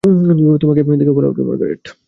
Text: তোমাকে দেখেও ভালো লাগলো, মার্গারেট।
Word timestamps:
তোমাকে 0.61 0.81
দেখেও 0.97 1.15
ভালো 1.17 1.27
লাগলো, 1.27 1.43
মার্গারেট। 1.43 1.83